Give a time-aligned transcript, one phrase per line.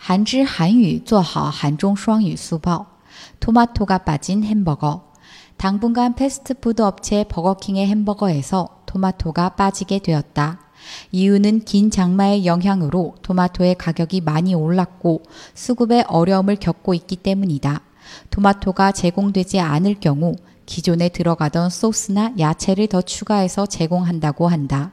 [0.00, 2.86] 한지 한유 做好韩中双语速报.
[3.40, 5.12] 토마토가 빠진 햄버거.
[5.56, 10.60] 당분간 패스트푸드 업체 버거킹의 햄버거에서 토마토가 빠지게 되었다.
[11.12, 15.22] 이유는 긴 장마의 영향으로 토마토의 가격이 많이 올랐고
[15.54, 17.80] 수급에 어려움을 겪고 있기 때문이다.
[18.30, 20.36] 토마토가 제공되지 않을 경우
[20.66, 24.92] 기존에 들어가던 소스나 야채를 더 추가해서 제공한다고 한다.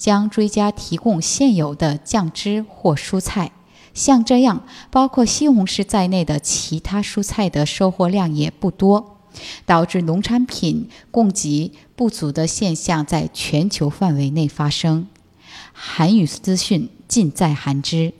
[0.00, 3.52] 将追加提供现有的酱汁或蔬菜。
[3.92, 9.18] 像这样，包括西红柿在内的其他蔬菜的收获量也不多。
[9.64, 15.06] 导致农产品供给不足的现象在全球范围内发生。
[15.72, 18.12] 韩语资讯尽在韩知。